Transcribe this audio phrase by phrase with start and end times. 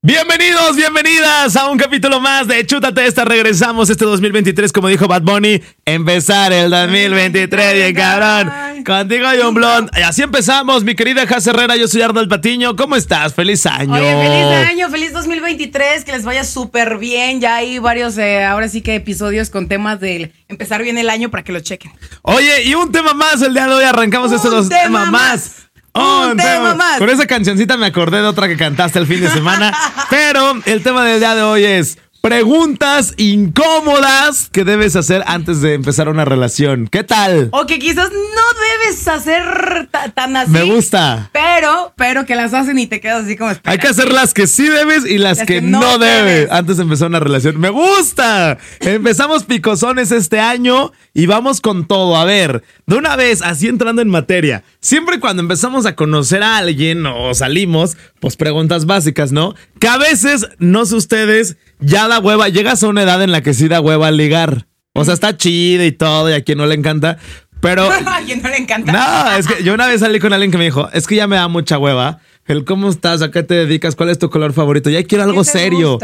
[0.00, 3.24] Bienvenidos, bienvenidas a un capítulo más de Chútate esta.
[3.24, 8.84] Regresamos este 2023, como dijo Bad Bunny, empezar el 2023 bien cabrón.
[8.84, 9.90] Contigo John Blond.
[9.98, 12.76] Y así empezamos, mi querida Jaz Herrera, yo soy Arnold Patiño.
[12.76, 13.34] ¿Cómo estás?
[13.34, 13.92] Feliz año.
[13.92, 17.40] Oye, feliz año, feliz 2023, que les vaya súper bien.
[17.40, 21.28] Ya hay varios, eh, ahora sí que episodios con temas de empezar bien el año
[21.28, 21.90] para que lo chequen.
[22.22, 25.67] Oye, y un tema más el día de hoy, arrancamos este dos tema temas más.
[25.98, 26.28] Más.
[26.30, 26.98] Un tema más.
[26.98, 29.76] Con esa cancioncita me acordé de otra que cantaste el fin de semana.
[30.10, 35.74] pero el tema del día de hoy es preguntas incómodas que debes hacer antes de
[35.74, 36.88] empezar una relación.
[36.90, 37.48] ¿Qué tal?
[37.52, 40.50] O que quizás no debes hacer ta- tan así.
[40.50, 41.30] Me gusta.
[41.32, 43.72] Pero, pero que las hacen y te quedas así como espera.
[43.72, 47.08] Hay que hacer las que sí debes y las, que, no, debes antes de empezar
[47.08, 47.58] una relación.
[47.58, 48.58] ¡Me gusta!
[48.80, 52.16] Empezamos picosones este año y vamos con todo.
[52.16, 54.64] A ver, de una vez, así entrando en materia.
[54.80, 59.54] Siempre cuando empezamos a conocer a alguien o salimos, pues preguntas básicas, ¿no?
[59.80, 62.48] Que a veces, no sé ustedes, ya da hueva.
[62.48, 64.66] Llegas a una edad en la que sí da hueva ligar.
[64.94, 67.18] O sea, está chido y todo y a quien no le encanta.
[67.60, 68.92] Pero A quien no le encanta.
[68.92, 71.26] no, es que yo una vez salí con alguien que me dijo, es que ya
[71.26, 72.20] me da mucha hueva.
[72.46, 74.88] El cómo estás, a qué te dedicas, cuál es tu color favorito.
[74.88, 75.98] Ya quiero algo serio.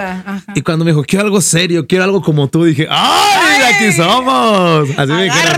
[0.54, 3.60] Y cuando me dijo, quiero algo serio, quiero algo como tú, dije, ¡ay!
[3.60, 4.90] de aquí somos.
[4.98, 5.54] Así me dijeron,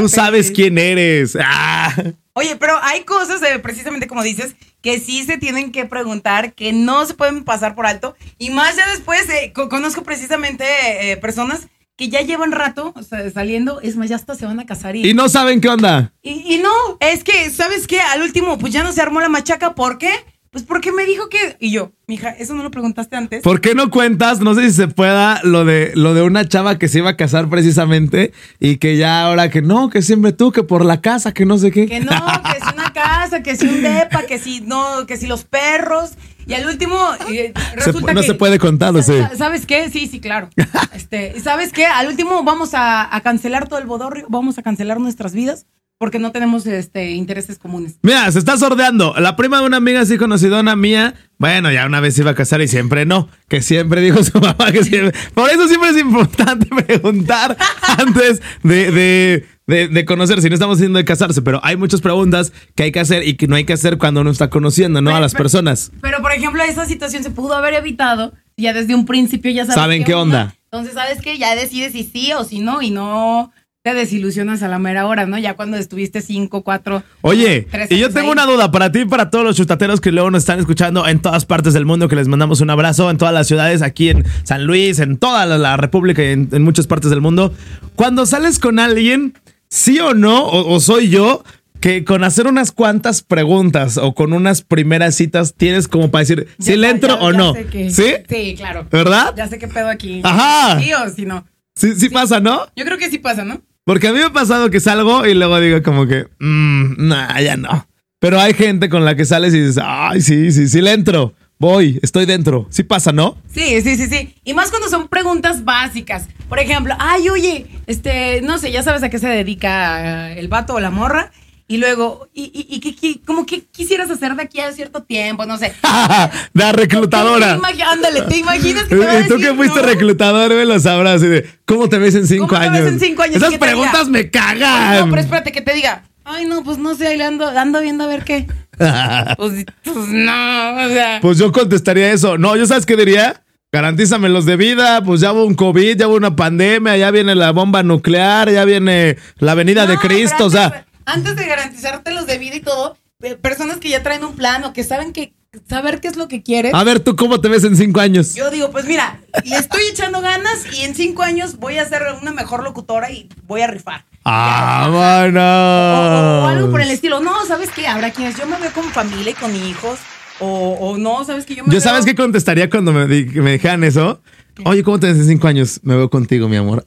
[0.00, 1.36] Tú sabes quién eres.
[1.44, 1.94] Ah.
[2.34, 6.72] Oye, pero hay cosas, eh, precisamente como dices, que sí se tienen que preguntar, que
[6.72, 8.16] no se pueden pasar por alto.
[8.38, 10.64] Y más ya después, eh, co- conozco precisamente
[11.10, 14.58] eh, personas que ya llevan rato o sea, saliendo, es más, ya hasta se van
[14.60, 16.14] a casar y, Y no saben qué onda.
[16.22, 16.70] y, y no,
[17.00, 18.00] es que, ¿sabes qué?
[18.00, 20.10] Al último, pues ya no se armó la machaca, ¿por qué?
[20.52, 21.56] Pues porque me dijo que...
[21.60, 23.42] Y yo, mija, ¿eso no lo preguntaste antes?
[23.42, 24.40] ¿Por qué no cuentas?
[24.40, 27.16] No sé si se pueda lo de lo de una chava que se iba a
[27.16, 31.32] casar precisamente y que ya ahora que no, que siempre tú, que por la casa,
[31.32, 31.86] que no sé qué.
[31.86, 35.26] Que no, que si una casa, que si un depa, que si no, que si
[35.26, 36.10] los perros.
[36.46, 36.98] Y al último,
[37.30, 39.22] eh, Se- resulta no que- se puede contar, no sé.
[39.22, 39.88] Sa- ¿Sabes qué?
[39.88, 40.50] Sí, sí, claro.
[40.94, 41.86] Este, ¿sabes qué?
[41.86, 45.64] Al último vamos a, a cancelar todo el bodorrio, vamos a cancelar nuestras vidas
[46.02, 47.94] porque no tenemos este intereses comunes.
[48.02, 49.14] Mira, se está sordeando.
[49.20, 52.34] La prima de una amiga así conocidona mía, bueno, ya una vez se iba a
[52.34, 53.28] casar y siempre no.
[53.46, 55.16] Que siempre dijo su mamá que siempre.
[55.32, 57.56] Por eso siempre es importante preguntar
[57.98, 60.42] antes de, de, de, de conocer.
[60.42, 63.34] Si no estamos diciendo de casarse, pero hay muchas preguntas que hay que hacer y
[63.36, 65.14] que no hay que hacer cuando uno está conociendo, ¿no?
[65.14, 65.92] A las Pero- personas.
[66.00, 69.76] Pero, por ejemplo, esa situación se pudo haber evitado ya desde un principio ya sabes
[69.76, 70.52] Saben qué onda.
[70.64, 71.38] Entonces, ¿sabes qué?
[71.38, 73.52] Ya decides si sí o si no y no
[73.82, 75.38] te desilusionas a la mera hora, ¿no?
[75.38, 77.02] Ya cuando estuviste cinco, cuatro...
[77.20, 78.32] Oye, tres y yo tengo ahí.
[78.32, 81.18] una duda para ti y para todos los chutateros que luego nos están escuchando en
[81.20, 84.24] todas partes del mundo, que les mandamos un abrazo en todas las ciudades, aquí en
[84.44, 87.52] San Luis, en toda la, la República y en, en muchas partes del mundo.
[87.96, 89.34] Cuando sales con alguien,
[89.68, 91.42] sí o no, o, o soy yo,
[91.80, 96.46] que con hacer unas cuantas preguntas o con unas primeras citas tienes como para decir
[96.60, 97.52] si Ya- le entro ya- o no.
[97.54, 98.12] que- ¿Sí?
[98.28, 98.86] Sí, claro.
[98.92, 99.34] ¿Verdad?
[99.36, 100.20] Ya sé qué pedo aquí.
[100.22, 100.78] Ajá.
[100.78, 101.44] Sí o si no.
[101.74, 102.66] Sí, sí pasa, ¿no?
[102.76, 103.60] Yo creo que sí pasa, ¿no?
[103.84, 107.40] Porque a mí me ha pasado que salgo y luego digo como que, mmm, nah,
[107.40, 107.86] ya no.
[108.20, 111.34] Pero hay gente con la que sales y dices, ay, sí, sí, sí le entro.
[111.58, 112.66] Voy, estoy dentro.
[112.70, 113.36] Sí pasa, ¿no?
[113.52, 114.34] Sí, sí, sí, sí.
[114.44, 116.28] Y más cuando son preguntas básicas.
[116.48, 120.48] Por ejemplo, ay, oye, este, no sé, ya sabes a qué se dedica eh, el
[120.48, 121.32] vato o la morra.
[121.68, 125.02] Y luego, ¿y, y, y qué, qué- como qué quisieras hacer de aquí a cierto
[125.02, 125.46] tiempo?
[125.46, 125.72] No sé.
[126.52, 127.58] La reclutadora.
[127.74, 129.86] Te Ándale, ¿te imaginas que te va a Y tú que fuiste no?
[129.86, 131.20] reclutador, me lo sabrás.
[131.22, 132.84] de, ¿Cómo te ves en cinco ¿Cómo te años?
[132.84, 133.36] ves en cinco años?
[133.36, 135.00] Esas ¿Qué te preguntas me cagan.
[135.06, 137.80] No, pero espérate, que te diga, ay, no, pues no sé, ahí le ando, ando
[137.80, 138.46] viendo a ver qué.
[139.36, 141.18] Pues, pues no, o sea.
[141.22, 142.36] Pues yo contestaría eso.
[142.38, 143.42] No, ¿yo sabes qué diría?
[143.70, 147.34] Garantízame los de vida, pues ya hubo un COVID, ya hubo una pandemia, ya viene
[147.34, 152.26] la bomba nuclear, ya viene la venida de Cristo, o sea, antes, de garantizarte los
[152.26, 155.34] de vida y todo, eh, personas que ya traen un plan o que saben que
[155.68, 156.72] saber qué es lo que quieres.
[156.74, 158.34] a ver tú cómo te ves en cinco años.
[158.34, 162.02] Yo digo, pues mira, le estoy echando ganas y en cinco años voy a ser
[162.20, 164.04] una mejor locutora y voy a rifar.
[164.24, 165.40] Ah, bueno.
[165.40, 167.20] o- o algo por el estilo.
[167.20, 167.86] No, ¿sabes qué?
[167.86, 169.98] Habrá quienes yo me veo con familia y con hijos.
[170.40, 171.54] O, o no, ¿sabes qué?
[171.56, 174.20] Yo me Yo sabes qué contestaría cuando me, me dijeran eso.
[174.64, 175.80] Oye, ¿cómo te ves en cinco años?
[175.82, 176.84] Me veo contigo, mi amor.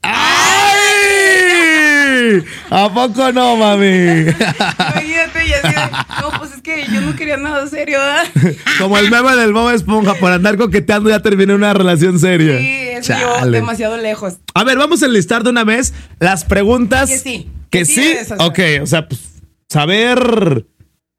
[2.69, 3.85] ¿A poco no, mami?
[3.87, 8.55] Imagínate, y así de, no, pues es que yo no quería nada serio, ¿verdad?
[8.79, 12.57] Como el meme del Bob Esponja, por andar coqueteando ya terminé una relación seria.
[12.57, 14.35] Sí, eso yo demasiado lejos.
[14.53, 17.09] A ver, vamos a enlistar de una vez las preguntas.
[17.09, 18.33] Que sí, Que que sí sí.
[18.39, 19.21] Ok, o sea, pues,
[19.69, 20.65] saber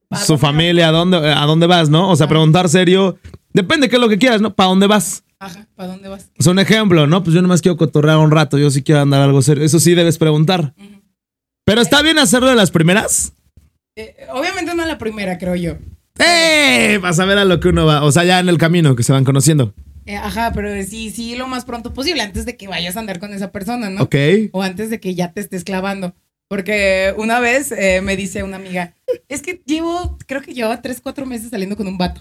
[0.09, 2.11] ¿Para su familia, a dónde, a dónde vas, ¿no?
[2.11, 3.19] O sea, preguntar serio.
[3.53, 4.55] Depende qué es lo que quieras, ¿no?
[4.55, 5.25] ¿Para dónde vas?
[5.39, 6.31] Ajá, ¿para dónde vas?
[6.37, 7.23] Es un ejemplo, ¿no?
[7.23, 9.65] Pues yo nomás quiero cotorrear un rato, yo sí quiero andar algo serio.
[9.65, 10.75] Eso sí debes preguntar.
[11.65, 13.35] Pero está bien hacerlo de las primeras.
[13.97, 15.77] Eh, obviamente no la primera, creo yo.
[16.19, 16.99] ¡Eh!
[17.03, 18.03] Vas a ver a lo que uno va.
[18.05, 19.75] O sea, ya en el camino que se van conociendo.
[20.07, 23.19] Eh, ajá, pero sí, sí, lo más pronto posible, antes de que vayas a andar
[23.19, 24.05] con esa persona, ¿no?
[24.05, 24.15] Ok.
[24.53, 26.15] O antes de que ya te estés clavando.
[26.49, 28.95] Porque una vez eh, me dice una amiga,
[29.29, 32.21] es que llevo, creo que llevaba tres, cuatro meses saliendo con un vato.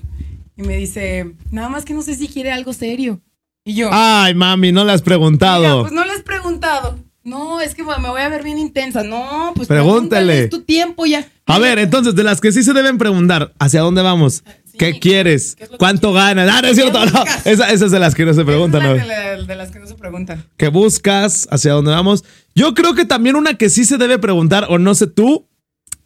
[0.58, 3.22] Y me dice, nada más que no sé si quiere algo serio.
[3.66, 5.60] Y yo, Ay, mami, no le has preguntado.
[5.62, 7.00] "Mira, pues no le has preguntado.
[7.24, 9.02] No, es que me voy a ver bien intensa.
[9.04, 10.44] No, pues Pregúntale.
[10.44, 11.28] es tu tiempo ya.
[11.48, 14.44] A ver, entonces, de las que sí se deben preguntar, ¿hacia dónde vamos?
[14.66, 15.56] Sí, ¿Qué quieres?
[15.56, 16.48] ¿qué es lo que ¿Cuánto ganas?
[16.54, 17.24] Ah, no es ¿Qué cierto, no.
[17.46, 19.80] Esa, esa es de las que no se preguntan, es la de, de las que
[19.80, 20.46] no se preguntan.
[20.56, 21.48] ¿Qué buscas?
[21.50, 22.24] ¿Hacia dónde vamos?
[22.54, 25.48] Yo creo que también una que sí se debe preguntar, o no sé tú,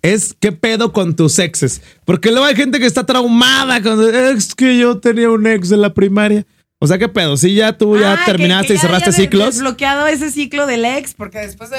[0.01, 1.81] es qué pedo con tus exes.
[2.05, 5.81] Porque luego hay gente que está traumada con es que yo tenía un ex en
[5.81, 6.45] la primaria.
[6.81, 9.09] O sea, qué pedo, si ya tú ya Ah, terminaste que- que y ya cerraste
[9.09, 11.77] haya de- ciclos, desbloqueado ese ciclo del ex, porque después de,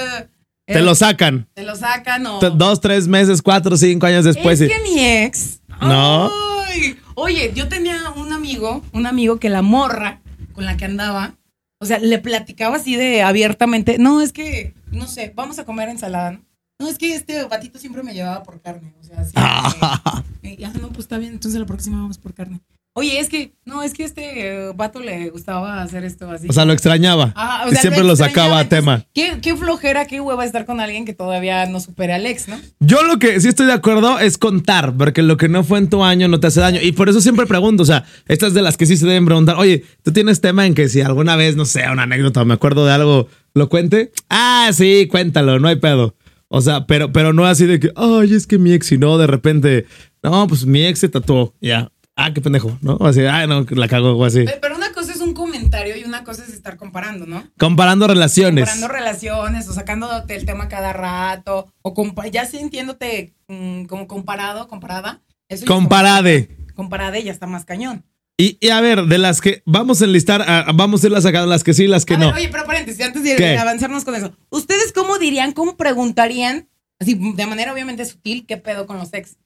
[0.66, 1.48] te lo sacan.
[1.54, 2.38] te lo sacan o...
[2.40, 4.60] Dos, tres meses, cuatro, cinco años después.
[4.60, 5.60] es y- que mi ex.
[5.80, 6.30] No.
[6.66, 10.20] Ay, oye, yo tenía un amigo, un amigo que la morra
[10.52, 11.32] con la que andaba,
[11.80, 13.96] o sea, le platicaba así de abiertamente.
[13.98, 16.40] No, es que, no sé, vamos a comer ensalada, ¿no?
[16.80, 18.94] No, es que este batito siempre me llevaba por carne.
[18.98, 19.22] O sea,
[20.42, 22.60] eh, ah, no, pues está bien, entonces la próxima vamos por carne.
[22.94, 26.48] Oye, es que, no, es que este eh, vato le gustaba hacer esto así.
[26.48, 27.32] O sea, lo extrañaba.
[27.36, 29.06] Ajá, o y sea, siempre lo extrañaba, sacaba a tema.
[29.14, 32.58] ¿qué, qué flojera, qué hueva estar con alguien que todavía no supera al ex, ¿no?
[32.80, 35.90] Yo lo que sí estoy de acuerdo es contar, porque lo que no fue en
[35.90, 36.80] tu año no te hace daño.
[36.82, 39.56] Y por eso siempre pregunto, o sea, estas de las que sí se deben preguntar,
[39.56, 42.54] oye, ¿tú tienes tema en que si alguna vez, no sé, una anécdota o me
[42.54, 44.12] acuerdo de algo, lo cuente?
[44.30, 46.16] Ah, sí, cuéntalo, no hay pedo.
[46.52, 49.16] O sea, pero, pero no así de que, ay, es que mi ex, y no,
[49.18, 49.86] de repente,
[50.22, 51.92] no, pues mi ex se tatuó, ya.
[52.16, 52.94] Ah, qué pendejo, ¿no?
[52.96, 54.44] O así, ah, no, la cago o así.
[54.44, 57.44] Pe- Pero una cosa es un comentario y una cosa es estar comparando, ¿no?
[57.56, 58.64] Comparando relaciones.
[58.68, 61.94] Comparando relaciones o sacándote el tema cada rato o
[62.30, 65.22] ya sintiéndote mm, como comparado, comparada.
[65.48, 66.50] Eso Comparade.
[66.74, 68.04] Comparade ya está más cañón.
[68.40, 71.46] Y, y a ver, de las que vamos a enlistar, a- vamos a irlas sacando
[71.48, 72.26] las que sí las que A no.
[72.26, 73.58] ver, oye, pero paréntesis, antes de, ¿Qué?
[73.58, 74.32] avanzarnos con eso.
[74.48, 79.36] ¿Ustedes cómo dirían, cómo preguntarían, así de manera obviamente sutil, qué pedo con los ex?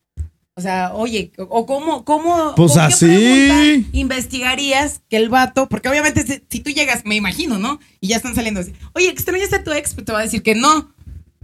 [0.56, 3.06] O sea, oye, o cómo, cómo, Pues ¿con qué así.
[3.06, 7.80] pregunta investigarías que el vato, porque obviamente si, si tú llegas, me imagino, ¿no?
[8.00, 9.94] Y ya están saliendo así, oye, ¿extrañas a tu ex?
[9.94, 10.92] Pues te va a decir que no.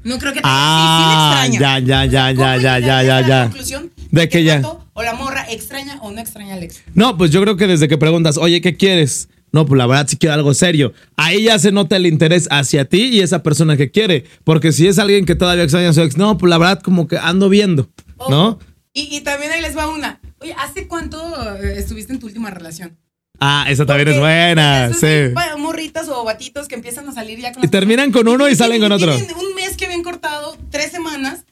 [0.03, 1.79] No creo que te Ah, sí, sí le extraña.
[1.81, 3.43] ya, ya, ya, ¿Cómo ya, ya, ya, a ya, la ya.
[3.45, 4.63] conclusión De que ya.
[4.93, 6.83] O la morra extraña o no extraña al ex.
[6.95, 9.29] No, pues yo creo que desde que preguntas, oye, ¿qué quieres?
[9.53, 10.93] No, pues la verdad sí quiero algo serio.
[11.17, 14.25] Ahí ya se nota el interés hacia ti y esa persona que quiere.
[14.45, 17.09] Porque si es alguien que todavía extraña a su ex, no, pues la verdad como
[17.09, 17.89] que ando viendo,
[18.29, 18.59] ¿no?
[18.93, 20.21] Y, y también ahí les va una.
[20.41, 21.19] Oye, ¿hace cuánto
[21.63, 22.97] eh, estuviste en tu última relación?
[23.43, 25.33] Ah, esa también es buena, sí.
[25.59, 28.83] morritas o batitos que empiezan a salir ya con Y terminan con uno y salen
[28.83, 29.15] con otro.
[29.17, 31.45] un mes que habían cortado, tres semanas,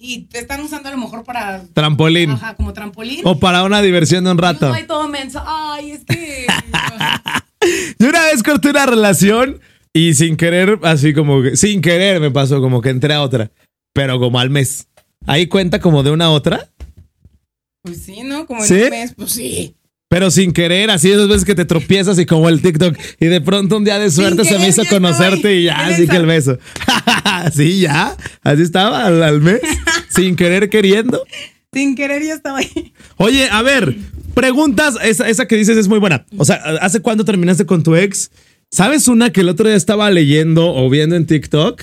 [0.00, 1.62] y, te están usando a lo mejor para.
[1.72, 2.30] Trampolín.
[2.30, 3.20] Ajá, como trampolín.
[3.24, 4.72] O para una diversión de un rato.
[4.86, 5.42] todo menso.
[5.46, 6.46] Ay, es que.
[7.98, 9.60] Yo una vez corté una relación
[9.92, 13.50] y sin querer, así como que, sin querer me pasó como que entré a otra,
[13.92, 14.88] pero como al mes.
[15.26, 16.70] Ahí cuenta como de una a otra,
[17.82, 18.46] pues sí, ¿no?
[18.46, 18.82] Como en ¿Sí?
[18.82, 19.74] un mes, pues sí.
[20.10, 23.40] Pero sin querer, así esas veces que te tropiezas y como el TikTok y de
[23.40, 26.58] pronto un día de suerte se me hizo conocerte y ya, así que el beso.
[27.54, 29.60] sí, ya, así estaba al, al mes,
[30.08, 31.22] sin querer queriendo.
[31.72, 32.92] Sin querer ya estaba ahí.
[33.18, 33.96] Oye, a ver,
[34.34, 36.26] preguntas, esa, esa que dices es muy buena.
[36.36, 38.32] O sea, ¿hace cuándo terminaste con tu ex?
[38.68, 41.82] ¿Sabes una que el otro día estaba leyendo o viendo en TikTok?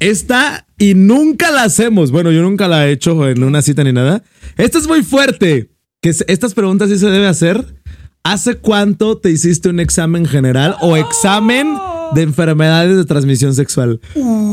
[0.00, 2.10] Esta y nunca la hacemos.
[2.10, 4.22] Bueno, yo nunca la he hecho en una cita ni nada.
[4.58, 5.70] Esta es muy fuerte.
[6.04, 7.64] Que estas preguntas sí se debe hacer.
[8.24, 11.78] ¿Hace cuánto te hiciste un examen general o examen
[12.14, 14.00] de enfermedades de transmisión sexual?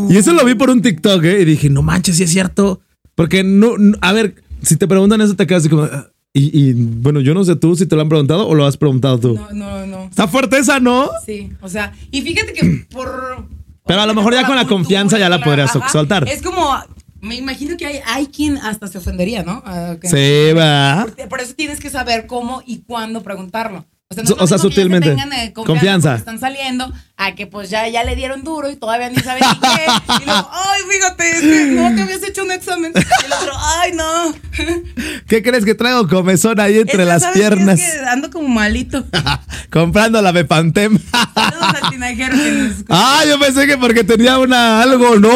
[0.09, 1.41] Y eso lo vi por un TikTok, ¿eh?
[1.41, 2.79] Y dije, no manches, sí es cierto.
[3.15, 5.83] Porque no, no- a ver, si te preguntan eso, te quedas así como.
[5.83, 6.07] "Ah".
[6.33, 8.77] Y, y, bueno, yo no sé tú si te lo han preguntado o lo has
[8.77, 9.33] preguntado tú.
[9.35, 10.03] No, no, no.
[10.05, 11.09] Está fuerte esa, ¿no?
[11.25, 13.45] Sí, o sea, y fíjate que por.
[13.85, 16.29] Pero a lo mejor ya con la confianza ya la podrías soltar.
[16.29, 16.73] Es como.
[17.21, 19.61] Me imagino que hay, hay quien hasta se ofendería, ¿no?
[19.65, 21.05] Ah, que- Sí, va.
[21.15, 23.85] Por, por eso tienes que saber cómo y cuándo preguntarlo.
[24.11, 25.09] O sea, no o que sutilmente.
[25.09, 26.15] tengan, eh, Confianza.
[26.15, 29.59] Están saliendo a que pues ya, ya le dieron duro y todavía ni saben ni
[29.59, 30.21] qué.
[30.21, 32.91] Y luego, ay, fíjate, que no te habías hecho un examen.
[32.93, 34.35] Y el otro, ay, no.
[35.27, 37.79] ¿Qué crees que traigo comezón ahí entre que, las piernas?
[37.79, 39.05] Es que ando como malito.
[39.69, 40.99] Comprando la Bepantem.
[41.33, 42.87] Saludos al tinajero que nos escucha.
[42.89, 45.17] ah, yo pensé que porque tenía una algo.
[45.19, 45.31] ¡No!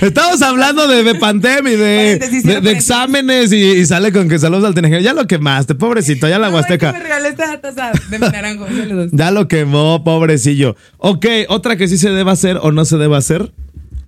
[0.00, 5.00] Estamos hablando de Bepantem y de, exámenes y, y sale con que saludos al tinajero.
[5.00, 6.92] Ya lo quemaste, pobrecito, ya la No, huasteca.
[6.92, 8.66] me regalaste la taza de mi naranjo.
[8.76, 9.10] Saludos.
[9.12, 10.76] Ya lo quemó, pobrecillo.
[10.98, 13.52] Ok, otra que sí se debe hacer o no se debe hacer.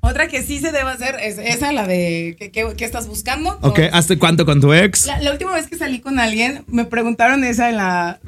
[0.01, 3.59] Otra que sí se debe hacer es esa, la de ¿qué, estás buscando?
[3.63, 5.07] Ok, ¿hace cuánto con tu ex?
[5.07, 8.21] La, última vez que salí con alguien, me preguntaron esa en la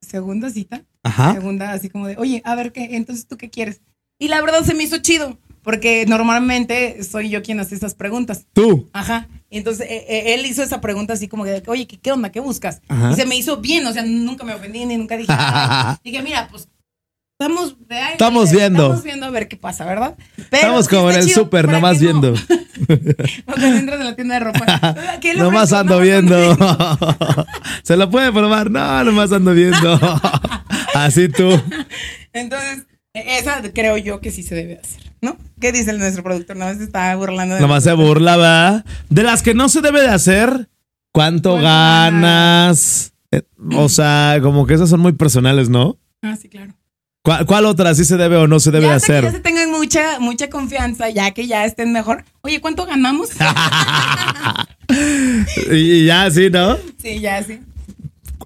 [0.00, 0.84] segunda cita.
[1.02, 1.34] Ajá.
[1.34, 2.96] Segunda, así como de, oye, a ver, ¿qué?
[2.96, 3.80] Entonces, ¿tú qué quieres?
[4.18, 8.46] Y la verdad se me hizo chido, porque normalmente soy yo quien hace esas preguntas.
[8.52, 8.88] ¿Tú?
[8.92, 9.26] Ajá.
[9.50, 12.30] Entonces, e, e, él hizo esa pregunta así como de, oye, ¿qué, onda?
[12.30, 12.82] ¿Qué buscas?
[13.10, 15.32] Y se me hizo bien, o sea, nunca me ofendí ni nunca dije,
[16.04, 16.68] dije, mira, pues
[17.38, 18.82] Estamos, estamos viendo.
[18.84, 20.16] Estamos viendo a ver qué pasa, ¿verdad?
[20.38, 22.32] estamos como en el súper, nomás viendo.
[23.44, 24.96] Cuando entras en la tienda de ropa.
[25.36, 26.56] nomás ando viendo.
[27.82, 28.70] ¿Se lo puede probar?
[28.70, 30.00] No, nomás ando viendo.
[30.94, 31.60] Así tú.
[32.32, 32.86] Entonces,
[33.24, 35.36] esa creo yo que sí se debe hacer, ¿no?
[35.60, 36.56] ¿Qué dice el nuestro productor?
[36.56, 37.56] Nomás se está burlando.
[37.56, 38.84] De nomás se burla, ¿verdad?
[39.10, 40.68] De las que no se debe de hacer,
[41.12, 43.12] ¿cuánto ganas?
[43.32, 43.42] Eh,
[43.74, 45.98] o sea, como que esas son muy personales, ¿no?
[46.22, 46.72] Ah, sí, claro.
[47.46, 49.24] ¿Cuál, otra sí se debe o no se debe hacer?
[49.24, 52.24] Que ya se tengan mucha, mucha confianza, ya que ya estén mejor.
[52.42, 53.30] Oye, ¿cuánto ganamos?
[55.72, 56.76] y ya, sí, ¿no?
[57.02, 57.58] Sí, ya, sí.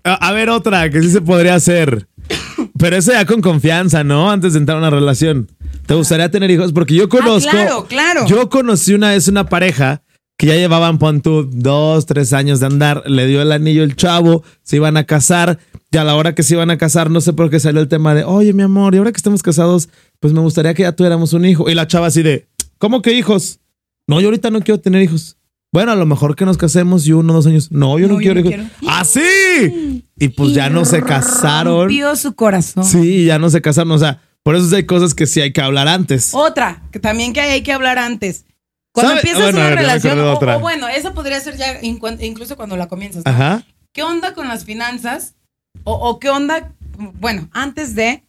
[0.03, 2.09] A, ver, otra que sí se podría hacer.
[2.79, 4.31] Pero eso ya con confianza, ¿no?
[4.31, 5.51] Antes de entrar a una relación.
[5.87, 6.73] ¿Te gustaría tener hijos?
[6.73, 7.51] Porque yo ah, conozco.
[7.51, 8.27] claro, claro.
[8.27, 10.03] Yo conocí una vez una pareja
[10.37, 13.03] que ya llevaban, pon dos, tres años de andar.
[13.07, 15.59] Le dio el anillo el chavo, se iban a casar
[15.93, 17.89] y a la hora que se iban a casar, no sé por qué salió el
[17.89, 19.89] tema de, oye, mi amor, y ahora que estamos casados,
[20.21, 21.69] pues me gustaría que ya tuviéramos un hijo.
[21.69, 22.47] Y la chava así de,
[22.79, 23.59] ¿cómo que hijos?
[24.07, 25.37] No, yo ahorita no quiero tener hijos.
[25.73, 27.73] Bueno, a lo mejor que nos casemos y uno, dos años.
[27.73, 28.55] No, yo no, quiero hijos.
[28.89, 29.21] ¡Así!
[29.21, 31.81] ¡Ah, y pues ya no se casaron.
[31.81, 32.85] Rompió su corazón.
[32.85, 33.93] Sí, ya no se casaron.
[33.93, 36.31] O sea, por eso hay cosas que sí hay que hablar antes.
[36.33, 38.47] Otra, que también que hay, que hablar antes.
[38.93, 43.23] Cuando empiezas una relación, o, bueno, eso podría ser ya incluso cuando la comienzas.
[43.25, 43.65] Ajá.
[43.93, 45.35] ¿Qué onda con las finanzas?
[45.85, 46.73] O, qué onda,
[47.21, 48.25] bueno, antes de,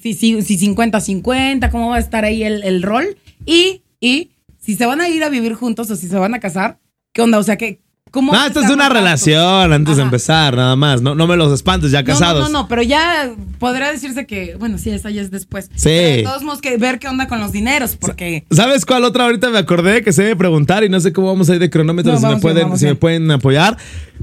[0.00, 3.16] si 50-50, cómo va a estar ahí el, rol.
[3.44, 6.40] Y, y si se van a ir a vivir juntos o si se van a
[6.40, 6.78] casar,
[7.12, 7.38] ¿qué onda?
[7.38, 7.80] O sea, que,
[8.14, 11.02] ¿Cómo no, esto es una relación antes de empezar, nada más.
[11.02, 12.42] No, no me los espantes, ya casados.
[12.42, 15.68] No, no, no, pero ya podría decirse que, bueno, sí, esa ya es después.
[15.74, 15.88] Sí.
[15.88, 18.44] de todos modos, que ver qué onda con los dineros, porque.
[18.52, 21.50] ¿Sabes cuál otra ahorita me acordé que se debe preguntar y no sé cómo vamos
[21.50, 23.76] a ir de cronómetro si, me pueden, si me pueden apoyar?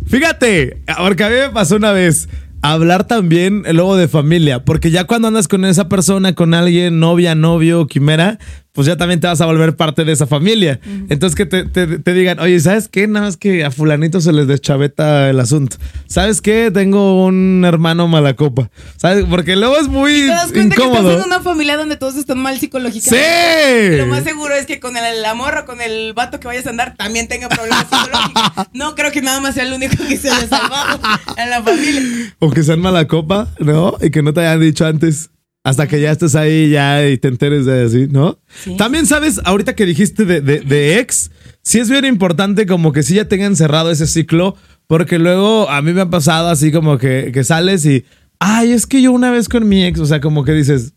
[0.08, 2.30] Fíjate, porque a mí me pasó una vez
[2.62, 7.36] hablar también luego de familia, porque ya cuando andas con esa persona, con alguien, novia,
[7.36, 8.40] novio, quimera,
[8.74, 10.80] pues ya también te vas a volver parte de esa familia.
[11.10, 13.06] Entonces que te, digan, oye, ¿sabes qué?
[13.06, 15.76] Nada más que a fulanito se les deschaveta el asunto.
[16.08, 16.72] ¿Sabes qué?
[16.74, 18.70] Tengo un hermano malacopa.
[18.96, 19.26] ¿Sabes?
[19.30, 21.02] Porque luego es muy ¿Te das cuenta incómodo.
[21.02, 23.92] Que estás en una familia donde todos están mal psicológicamente.
[23.92, 23.98] ¡Sí!
[23.98, 26.70] lo más seguro es que con el, amor o con el vato que vayas a
[26.70, 28.68] andar también tenga problemas psicológicos.
[28.74, 31.00] No creo que nada más sea el único que se haya salvado
[31.38, 32.34] en la familia.
[32.40, 33.98] O que sean malacopa, ¿no?
[34.02, 35.30] Y que no te hayan dicho antes.
[35.64, 38.40] Hasta que ya estés ahí ya y te enteres de así, ¿no?
[38.78, 41.30] También sabes, ahorita que dijiste de, de, ex,
[41.62, 44.56] sí es bien importante como que sí ya tengan cerrado ese ciclo,
[44.88, 48.06] porque luego a mí me ha pasado así como que, que sales y,
[48.40, 50.94] ay, es que yo una vez con mi ex, o sea, como que dices,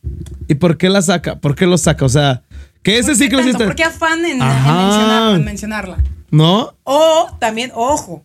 [0.48, 1.38] ¿y por qué la saca?
[1.40, 2.06] ¿Por qué lo saca?
[2.06, 2.42] O sea,
[2.82, 3.66] que ese ciclo sí está...
[3.66, 6.02] ¿Por qué afán en, en, mencionarla?
[6.30, 6.74] ¿No?
[6.84, 8.24] O también, ojo,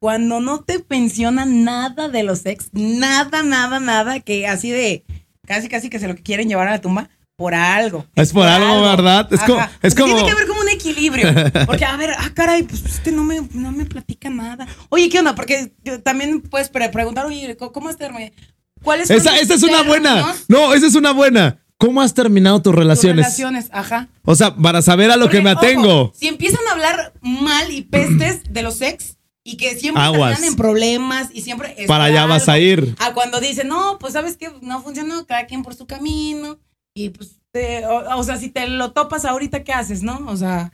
[0.00, 5.04] cuando no te menciona nada de los ex, nada, nada, nada, que así de
[5.48, 8.04] casi casi que se lo quieren llevar a la tumba por algo.
[8.16, 9.32] Es, por, algo, ¿verdad?
[9.32, 10.06] Es como, es como...
[10.06, 11.28] Tiene que haber como un equilibrio.
[11.66, 14.66] Porque, a ver, ah, caray, pues este no me, no me platica nada.
[14.88, 15.36] Oye, ¿qué onda?
[15.36, 18.32] Porque también puedes preguntar, oye, ¿cómo has terminado?
[18.82, 20.34] ¿Cuál es esa, esa es una buena.
[20.48, 21.62] No, esa es una buena.
[21.76, 23.26] ¿Cómo has terminado tus relaciones?
[23.26, 24.08] Tus relaciones, ajá.
[24.24, 26.12] O sea, para saber a lo que me atengo.
[26.16, 29.17] si empiezan a hablar mal y pestes de los ex,
[29.48, 31.74] y que siempre están en problemas y siempre...
[31.86, 32.94] Para allá vas a ir.
[32.98, 36.58] A cuando dicen, no, pues sabes que no funcionó, cada quien por su camino
[36.94, 37.40] y pues,
[38.14, 40.22] o, sea, si te lo topas ahorita, ¿qué haces, no?
[40.26, 40.70] O sea,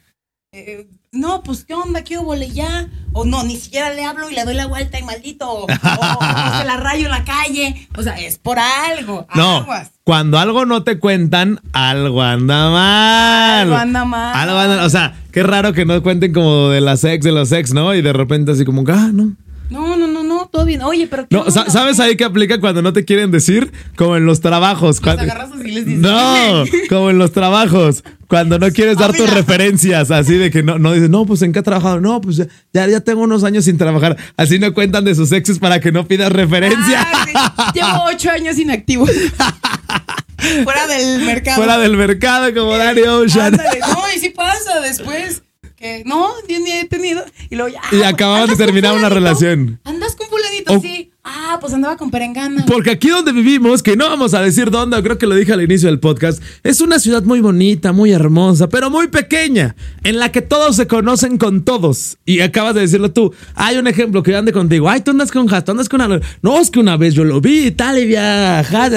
[0.56, 2.88] eh, no, pues qué onda, qué hubo ya.
[3.12, 5.50] O no, ni siquiera le hablo y le doy la vuelta y maldito.
[5.50, 7.88] O, se la rayo en la calle.
[7.96, 9.26] O sea, es por algo.
[9.34, 9.66] No.
[10.04, 13.62] Cuando algo no te cuentan, algo anda mal.
[13.62, 14.36] Algo anda mal.
[14.36, 17.50] Algo anda, o sea, qué raro que no cuenten como de las ex, de los
[17.50, 17.94] ex, ¿no?
[17.94, 19.34] Y de repente así como, ah, no,
[20.54, 20.82] todo bien.
[20.82, 21.26] Oye, pero.
[21.26, 23.72] ¿qué no, ¿sabes ahí qué aplica cuando no te quieren decir?
[23.96, 25.00] Como en los trabajos.
[25.00, 25.24] Cuando...
[25.64, 26.00] les dices.
[26.00, 28.04] No, como en los trabajos.
[28.28, 31.52] Cuando no quieres dar tus referencias, así de que no, no dices, no, pues en
[31.52, 32.00] qué ha trabajado.
[32.00, 32.36] No, pues
[32.72, 34.16] ya, ya tengo unos años sin trabajar.
[34.36, 37.04] Así no cuentan de sus exes para que no pidas referencia.
[37.04, 39.06] Ah, Llevo ocho años inactivo.
[40.64, 41.56] Fuera del mercado.
[41.56, 43.52] Fuera del mercado, como Dario Ocean.
[43.54, 45.42] No, y si pasa después
[46.04, 47.24] no, ni he tenido.
[47.50, 47.82] Y luego ya.
[47.96, 49.80] Y acababan de terminar una relación.
[49.84, 50.03] Andas
[50.82, 51.10] sí.
[51.26, 52.66] Ah, pues andaba con perengana.
[52.66, 55.62] Porque aquí donde vivimos, que no vamos a decir dónde, creo que lo dije al
[55.62, 60.30] inicio del podcast, es una ciudad muy bonita, muy hermosa, pero muy pequeña, en la
[60.30, 62.18] que todos se conocen con todos.
[62.26, 63.32] Y acabas de decirlo tú.
[63.54, 64.90] Hay un ejemplo que ande contigo.
[64.90, 66.20] Ay, tú andas con Has, tú andas con una.
[66.42, 68.92] No, es que una vez yo lo vi y tal, y viajas.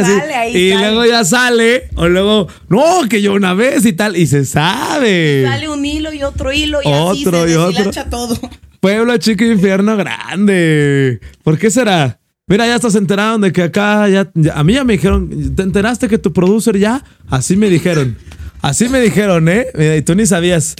[0.53, 4.43] Y luego ya sale, o luego, no, que yo una vez y tal, y se
[4.43, 5.45] sabe.
[5.47, 7.91] sale un hilo y otro hilo y otro así se y otro.
[8.09, 8.37] todo.
[8.79, 11.19] Pueblo chico infierno grande.
[11.43, 12.19] ¿Por qué será?
[12.47, 16.07] Mira, ya estás enterado de que acá ya, a mí ya me dijeron, ¿te enteraste
[16.07, 17.03] que tu producer ya?
[17.29, 18.17] Así me dijeron.
[18.61, 19.67] Así me dijeron, ¿eh?
[19.97, 20.75] y tú ni sabías.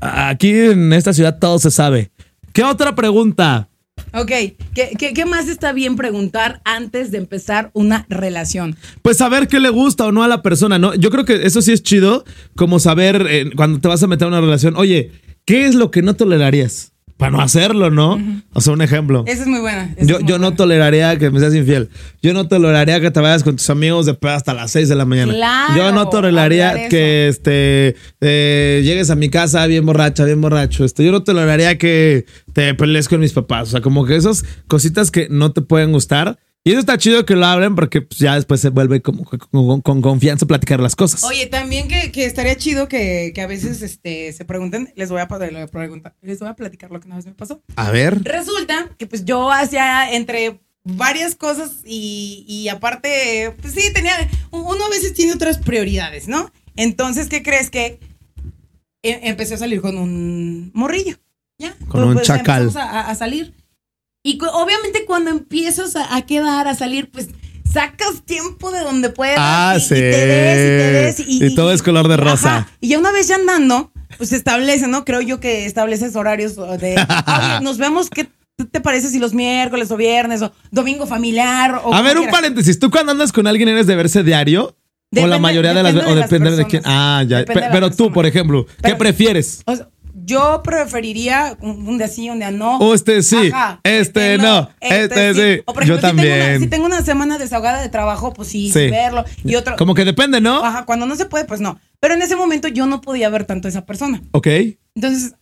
[0.00, 2.10] Aquí en esta ciudad todo se sabe.
[2.52, 3.68] ¿Qué otra pregunta?
[4.14, 4.30] Ok,
[4.74, 8.76] ¿Qué, ¿Qué, más está bien preguntar antes de empezar una relación?
[9.00, 10.94] Pues saber qué le gusta o no a la persona, ¿no?
[10.94, 12.24] Yo creo que eso sí es chido,
[12.56, 15.12] como saber eh, cuando te vas a meter a una relación, oye,
[15.46, 16.91] ¿qué es lo que no tolerarías?
[17.22, 18.20] Para no hacerlo, ¿no?
[18.52, 19.22] O sea, un ejemplo.
[19.28, 19.94] Esa es muy buena.
[20.00, 21.88] Yo, yo no toleraría que me seas infiel.
[22.20, 24.96] Yo no toleraría que te vayas con tus amigos de pedo hasta las 6 de
[24.96, 25.32] la mañana.
[25.32, 30.84] Claro, yo no toleraría que este eh, llegues a mi casa bien borracha, bien borracho.
[30.84, 33.68] Este, yo no toleraría que te pelees con mis papás.
[33.68, 37.26] O sea, como que esas cositas que no te pueden gustar y eso está chido
[37.26, 41.24] que lo hablen porque pues, ya después se vuelve como con, confianza platicar las cosas.
[41.24, 46.14] Oye, también que, estaría chido que, a veces este, se pregunten, les voy a preguntar,
[46.22, 47.62] les voy a platicar lo que una vez me pasó.
[47.74, 48.22] A ver.
[48.22, 54.12] Resulta que pues yo hacía entre varias cosas y, aparte, pues sí, tenía,
[54.52, 56.52] uno a veces tiene otras prioridades, ¿no?
[56.76, 57.98] Entonces, ¿qué crees que
[59.02, 61.16] e, empecé a salir con un morrillo?
[61.58, 61.74] ¿Ya?
[61.88, 62.70] Con un pues, chacal.
[62.76, 63.52] a salir.
[64.22, 67.28] Y obviamente cuando empiezas a, quedar, a salir, pues
[67.70, 69.36] sacas tiempo de donde puedas.
[69.38, 69.94] Ah, y, sí.
[69.94, 71.52] Y te ves y te ves.
[71.52, 72.68] Y, todo es color de rosa.
[72.80, 75.04] Y ya una vez ya andando, pues se establece, ¿no?
[75.04, 77.04] Creo yo que estableces horarios de.
[77.62, 78.28] nos vemos, ¿qué
[78.70, 81.80] te parece si los miércoles o viernes o domingo familiar?
[81.82, 82.78] O a ver, un paréntesis.
[82.78, 84.76] ¿Tú cuando andas con alguien eres de verse diario?
[85.20, 86.10] o la mayoría de las veces.
[86.10, 86.82] O depende de quién.
[86.84, 87.44] Ah, ya.
[87.44, 89.62] Pero, tú, por ejemplo, ¿qué prefieres?
[89.66, 89.88] O sea,
[90.24, 92.78] yo preferiría un día sí, un día no.
[92.78, 93.50] O este sí,
[93.82, 95.62] este, no, este, sí.
[95.66, 96.28] O por ejemplo, yo si también.
[96.30, 99.24] Tengo una, si tengo una semana desahogada de trabajo, pues sí, verlo.
[99.44, 99.76] Y otro.
[99.76, 100.64] Como que depende, ¿no?
[100.64, 101.80] Ajá, cuando no se puede, pues no.
[102.00, 104.22] Pero en ese momento yo no podía ver tanto a esa persona.
[104.32, 104.48] Ok.
[104.94, 105.34] Entonces,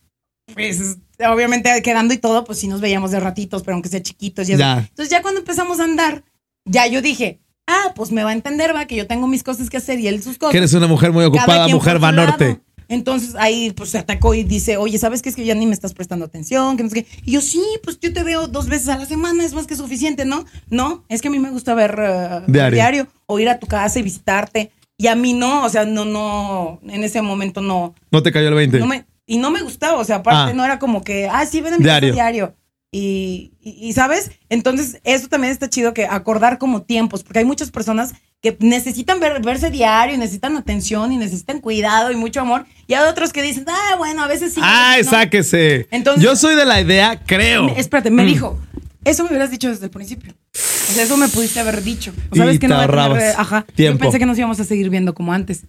[0.53, 4.49] pues obviamente quedando y todo, pues sí nos veíamos de ratitos, pero aunque sea chiquitos
[4.49, 4.79] y Ya.
[4.79, 6.23] Entonces ya cuando empezamos a andar,
[6.65, 9.69] ya yo dije, ah, pues me va a entender, va, que yo tengo mis cosas
[9.69, 10.51] que hacer y él sus cosas.
[10.51, 12.59] Que eres una mujer muy ocupada, mujer va norte.
[12.91, 15.29] Entonces ahí pues se atacó y dice, oye, ¿sabes qué?
[15.29, 17.07] Es que ya ni me estás prestando atención, que no sé qué.
[17.23, 19.77] Y yo, sí, pues yo te veo dos veces a la semana, es más que
[19.77, 20.43] suficiente, ¿no?
[20.69, 23.07] No, es que a mí me gusta ver uh, diario.
[23.27, 24.71] o ir a tu casa y visitarte.
[24.97, 27.95] Y a mí no, o sea, no, no, en ese momento no.
[28.11, 28.81] No te cayó el 20.
[29.25, 30.53] y no me gustaba, o sea, aparte ah.
[30.53, 32.09] no era como que, ah, sí, ven a mi diario.
[32.09, 32.55] Casa diario.
[32.91, 34.31] Y, y, ¿sabes?
[34.49, 39.19] Entonces, eso también está chido que acordar como tiempos, porque hay muchas personas que necesitan
[39.19, 42.65] verse diario y necesitan atención y necesitan cuidado y mucho amor.
[42.87, 44.61] Y hay otros que dicen, ah, bueno, a veces sí.
[44.63, 45.87] Ay, sáquese.
[45.91, 47.69] Entonces, Yo soy de la idea, creo.
[47.77, 48.25] espérate, me mm.
[48.25, 48.59] dijo,
[49.05, 50.33] eso me hubieras dicho desde el principio.
[50.53, 52.11] O sea, eso me pudiste haber dicho.
[52.31, 53.65] O sabes que no va a tener, ajá.
[53.77, 55.65] Yo pensé que nos íbamos a seguir viendo como antes.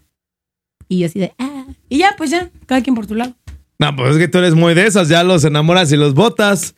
[0.88, 1.66] Y así de, ah.
[1.90, 3.34] Y ya, pues ya, cada quien por tu lado.
[3.78, 6.74] No, pues es que tú eres muy de esas, ya los enamoras y los botas.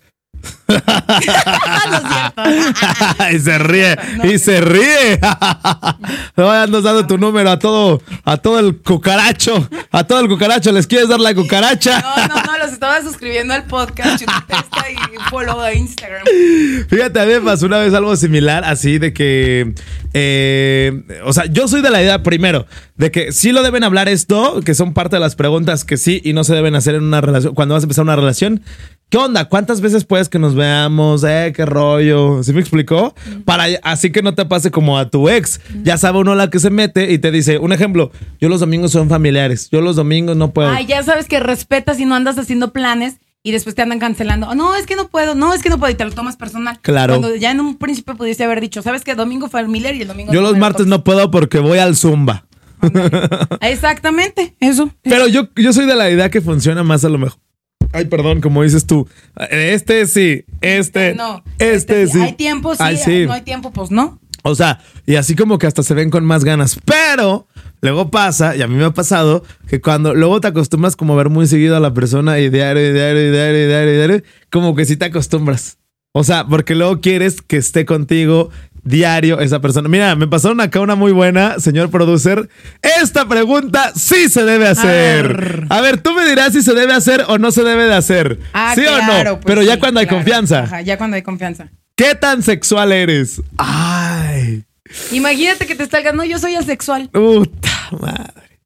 [3.33, 5.21] y se ríe, y se ríe.
[6.37, 10.73] Andas dando tu número a todo, a todo el cucaracho, a todo el cucaracho.
[10.73, 12.01] ¿Les quieres dar la cucaracha?
[12.01, 14.27] No, no, no, los estaba suscribiendo al podcast y
[15.31, 16.23] follow de Instagram.
[16.89, 19.75] Fíjate, a mí me pasó una vez algo similar, así de que,
[20.13, 24.09] eh, o sea, yo soy de la idea primero de que sí lo deben hablar
[24.09, 27.03] esto, que son parte de las preguntas que sí y no se deben hacer en
[27.03, 28.63] una relación cuando vas a empezar una relación.
[29.15, 29.45] ¿Qué onda?
[29.45, 31.23] ¿Cuántas veces puedes que nos veamos?
[31.23, 31.53] ¿Eh?
[31.55, 32.43] ¿Qué rollo?
[32.43, 33.15] ¿Sí me explicó?
[33.45, 35.61] Para así que no te pase como a tu ex.
[35.85, 38.91] Ya sabe uno la que se mete y te dice, un ejemplo, yo los domingos
[38.91, 40.69] son familiares, yo los domingos no puedo.
[40.69, 44.53] Ay, ya sabes que respetas y no andas haciendo planes y después te andan cancelando.
[44.57, 46.81] no, es que no puedo, no, es que no puedo y te lo tomas personal.
[46.83, 47.21] Claro.
[47.21, 49.15] Cuando ya en un principio pudiste haber dicho, ¿sabes qué?
[49.15, 50.33] Domingo familiar y el domingo...
[50.33, 52.47] Yo los martes no puedo porque voy al Zumba.
[53.61, 54.91] Exactamente, eso.
[55.03, 57.44] Pero yo, yo soy de la idea que funciona más a lo mejor
[57.95, 59.09] Ay, perdón, como dices tú.
[59.51, 61.15] Este sí, este.
[61.15, 61.45] No.
[61.61, 62.21] Este, este sí.
[62.21, 64.19] Hay tiempo, sí, No hay tiempo, pues no.
[64.43, 66.77] O sea, y así como que hasta se ven con más ganas.
[66.85, 67.47] Pero
[67.81, 71.17] luego pasa, y a mí me ha pasado, que cuando luego te acostumbras como a
[71.17, 73.97] ver muy seguido a la persona y diario, y diario, y diario, y diario, y
[73.97, 75.79] diario, como que sí te acostumbras.
[76.13, 78.51] O sea, porque luego quieres que esté contigo
[78.85, 79.89] diario esa persona.
[79.89, 82.49] Mira, me pasaron acá una muy buena, señor producer.
[82.83, 85.67] Esta pregunta sí se debe hacer.
[85.71, 88.39] A ver, tú me dirás si se debe hacer o no se debe de hacer.
[88.53, 89.41] Ah, ¿Sí o no?
[89.41, 90.61] Pues Pero ya cuando hay confianza.
[90.61, 91.71] Ajá, ya cuando hay confianza.
[91.97, 93.41] ¿Qué tan sexual eres?
[93.57, 94.65] Ay.
[95.13, 97.09] Imagínate que te está no, yo soy asexual.
[97.11, 98.61] Puta madre.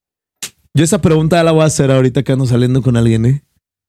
[0.75, 3.43] Yo esa pregunta la voy a hacer ahorita que ando saliendo con alguien, ¿eh?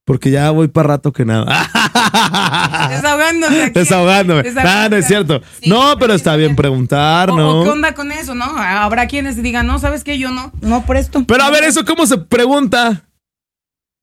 [0.09, 1.45] Porque ya voy para rato que nada.
[2.89, 3.69] Desahogándome.
[3.69, 4.43] Desahogándome.
[4.57, 5.39] Ah, no es cierto.
[5.67, 7.63] no, pero está bien preguntar, ¿no?
[7.63, 8.45] ¿Qué onda con eso, no?
[8.57, 10.17] Habrá quienes digan, no, ¿sabes qué?
[10.17, 11.23] Yo no, no presto.
[11.27, 13.03] Pero a ver, ¿eso cómo se pregunta?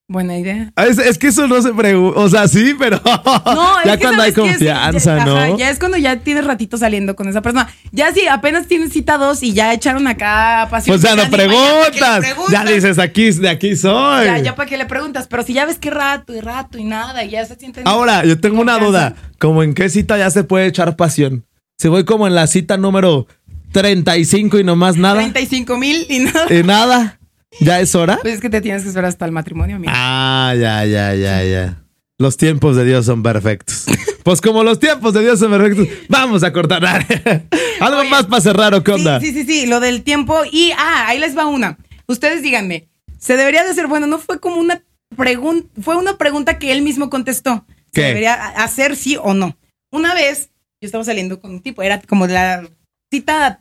[0.08, 0.70] Buena idea.
[0.76, 2.20] Ah, es, que eso no se pregunta.
[2.20, 3.00] O sea, sí, pero.
[3.56, 5.58] No, ya cuando hay confianza, ¿no?
[5.58, 7.68] ya es cuando ya tienes ratito saliendo con esa persona.
[7.90, 10.96] Ya si apenas tienes cita dos y ya echaron acá pasión.
[10.96, 12.24] Pues ya no preguntas.
[12.50, 14.26] Ya, dices, aquí, de aquí soy.
[14.26, 15.26] Ya, ya para que le preguntas.
[15.28, 17.86] Pero si ya ves que rato y rato y nada, y ya se sienten.
[17.86, 19.16] Ahora, yo tengo una duda.
[19.38, 21.44] ¿Cómo en qué cita ya se puede echar pasión?
[21.78, 23.26] Si voy como en la cita número
[23.72, 25.16] 35 y nomás nada.
[25.16, 26.54] 35 mil y nada.
[26.54, 27.18] Y nada.
[27.60, 28.18] ¿Ya es hora?
[28.22, 29.92] Pues es que te tienes que esperar hasta el matrimonio, amigo.
[29.94, 31.82] Ah, ya, ya, ya, ya.
[32.18, 33.84] Los tiempos de Dios son perfectos.
[34.22, 36.82] Pues como los tiempos de Dios son perfectos, vamos a cortar.
[37.80, 39.20] Algo más para cerrar, ¿o qué onda?
[39.20, 40.42] Sí, sí, sí, lo del tiempo.
[40.50, 41.78] Y, ah, ahí les va una.
[42.08, 42.88] Ustedes díganme,
[43.18, 43.86] ¿se debería de hacer?
[43.86, 44.82] Bueno, no fue como una
[45.16, 47.64] pregunta, fue una pregunta que él mismo contestó.
[47.92, 49.56] ¿Se debería hacer sí o no?
[49.90, 52.68] Una vez, yo estaba saliendo con un tipo, era como la
[53.12, 53.60] cita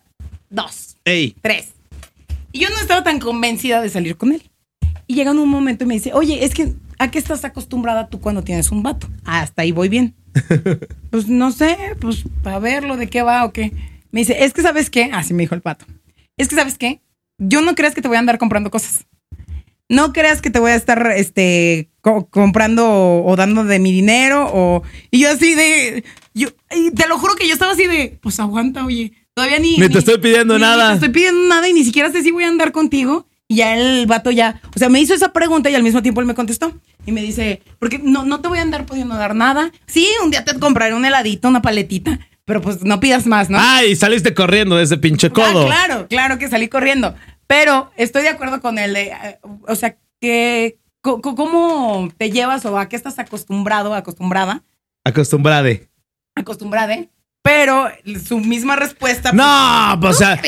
[0.49, 1.35] dos, Ey.
[1.41, 1.67] tres.
[2.55, 4.49] Y yo no estaba tan convencida de salir con él.
[5.07, 8.07] Y llega en un momento y me dice, oye, es que, ¿a qué estás acostumbrada
[8.07, 9.09] tú cuando tienes un vato?
[9.25, 10.15] hasta ahí voy bien.
[11.11, 13.73] pues no sé, pues para verlo, de qué va o qué.
[14.11, 15.85] Me dice, es que sabes qué, así me dijo el pato.
[16.37, 17.01] Es que sabes qué,
[17.37, 19.05] yo no creas que te voy a andar comprando cosas.
[19.89, 24.81] No creas que te voy a estar este, comprando o, dando de mi dinero o...
[25.11, 26.05] Y yo así de...
[26.33, 29.77] Yo, te lo juro que yo estaba así de, pues aguanta, oye Todavía ni.
[29.77, 30.85] Ni te estoy pidiendo nada.
[30.85, 33.27] Ni te estoy pidiendo nada y ni siquiera sé si voy a andar contigo.
[33.47, 34.61] Y ya el vato ya.
[34.75, 36.73] O sea, me hizo esa pregunta y al mismo tiempo él me contestó.
[37.05, 39.71] Y me dice, porque no, no te voy a andar pudiendo dar nada.
[39.85, 42.19] Sí, un día te compraré un heladito, una paletita.
[42.45, 43.57] Pero pues no pidas más, ¿no?
[43.59, 45.63] Ay, saliste corriendo de ese pinche codo.
[45.63, 47.13] Ah, claro, claro que salí corriendo.
[47.45, 48.95] Pero estoy de acuerdo con él.
[48.95, 50.79] Eh, o sea, que.
[51.01, 54.63] ¿Cómo te llevas o a qué estás acostumbrado, acostumbrada?
[55.03, 55.87] Acostumbrade.
[56.33, 57.11] Acostumbrade
[57.45, 57.89] pero
[58.27, 59.31] su misma respuesta.
[59.31, 60.41] No, pues, o sea,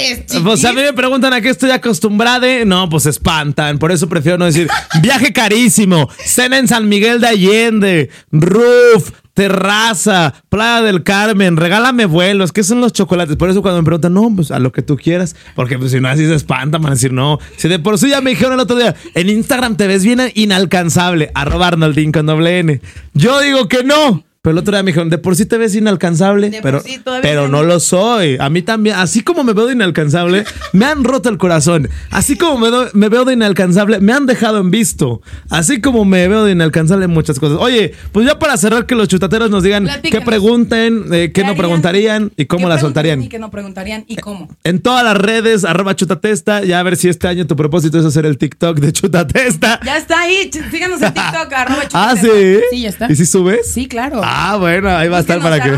[0.44, 2.48] pues a mí me preguntan a qué estoy acostumbrada.
[2.66, 3.78] No, pues espantan.
[3.78, 4.68] Por eso prefiero no decir
[5.00, 12.52] viaje carísimo, cena en San Miguel de Allende, roof, terraza, Playa del Carmen, regálame vuelos,
[12.52, 13.36] ¿qué son los chocolates?
[13.36, 16.00] Por eso cuando me preguntan, no, pues a lo que tú quieras, porque pues si
[16.00, 17.38] no así se espantan, van a decir, no.
[17.58, 20.20] Si de por sí ya me dijeron el otro día, en Instagram te ves bien
[20.34, 22.82] inalcanzable, arroba Arnoldín con doble N.
[23.14, 24.24] Yo digo que no.
[24.48, 26.82] Pero el otro día me dijeron, de por sí te ves inalcanzable, pero,
[27.22, 28.38] pero no lo soy.
[28.40, 31.90] A mí también, así como me veo de inalcanzable, me han roto el corazón.
[32.12, 32.58] Así como
[32.94, 35.22] me, veo de inalcanzable, me han dejado en visto.
[35.50, 37.58] Así como me veo de inalcanzable en muchas cosas.
[37.60, 41.54] Oye, pues ya para cerrar que los chutateros nos digan qué pregunten, eh, qué, no
[41.58, 43.24] preguntarían y cómo la soltarían.
[43.24, 44.48] Y qué no preguntarían y cómo.
[44.64, 48.06] En todas las redes, arroba chutatesta, ya a ver si este año tu propósito es
[48.06, 49.82] hacer el TikTok de chutatesta.
[49.84, 52.12] Ya está ahí, síganos en TikTok, arroba chutatesta.
[52.12, 52.60] Ah, sí.
[52.70, 53.12] Sí, ya está.
[53.12, 53.70] ¿Y si subes?
[53.70, 54.22] Sí, claro.
[54.24, 55.72] Ah, bueno, ahí va a estar para que.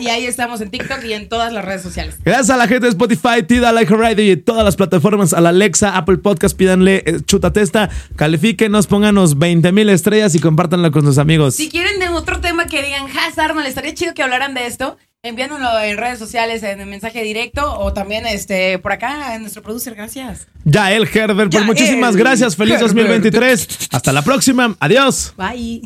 [0.00, 2.16] y ahí estamos en TikTok y en todas las redes sociales.
[2.24, 5.50] Gracias a la gente de Spotify, Tida, Like Radio y todas las plataformas, a la
[5.50, 11.18] Alexa, Apple Podcast, pídanle eh, chutatesta, califíquenos, pónganos 20 mil estrellas y compártanlo con sus
[11.18, 11.54] amigos.
[11.54, 14.66] Si quieren de otro tema que digan, Hazard, no le estaría chido que hablaran de
[14.66, 14.96] esto.
[15.22, 19.60] Enviándolo en redes sociales, en el mensaje directo o también este por acá en nuestro
[19.60, 19.96] producer.
[19.96, 20.46] Gracias.
[20.64, 22.54] Ya el Herbert, pues muchísimas gracias.
[22.54, 23.88] Feliz 2023.
[23.90, 24.76] Hasta la próxima.
[24.78, 25.34] Adiós.
[25.36, 25.82] Bye.